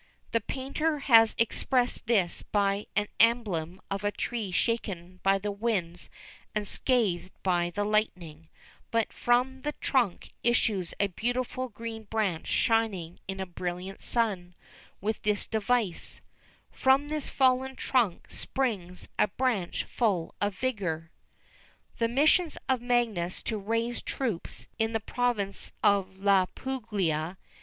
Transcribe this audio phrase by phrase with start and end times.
[0.31, 6.09] The painter has expressed this by an emblem of a tree shaken by the winds
[6.55, 8.49] and scathed by the lightning;
[8.89, 14.55] but from the trunk issues a beautiful green branch shining in a brilliant sun,
[15.01, 16.19] with this device
[16.71, 21.11] "From this fallen trunk springs a branch full of vigour."
[21.99, 27.37] The missions of Magius to raise troops in the province of La Puglia.